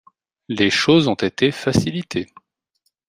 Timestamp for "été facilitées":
1.13-2.25